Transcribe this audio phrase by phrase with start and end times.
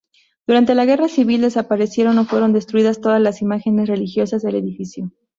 [0.47, 5.11] Durante la Guerra Civil, desaparecieron o fueron destruidas todas las imágenes religiosas del edificio.